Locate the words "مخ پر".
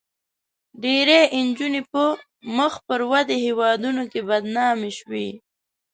2.57-2.99